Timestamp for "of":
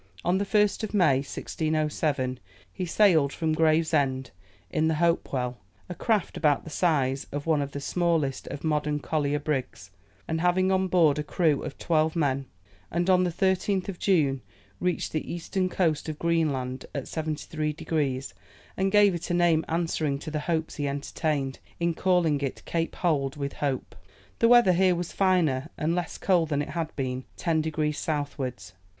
0.83-0.95, 7.31-7.45, 7.61-7.71, 8.47-8.63, 11.61-11.77, 13.89-13.99, 16.09-16.17